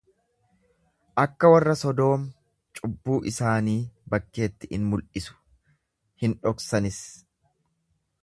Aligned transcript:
Akka 1.23 1.49
warra 1.55 1.75
Sodoom 1.81 2.23
cubbuu 2.79 3.19
isaanii 3.33 3.77
bakkeetti 4.15 4.69
in 4.79 4.89
mul'isu, 4.93 5.37
hin 6.23 6.35
dhoksanis. 6.47 6.99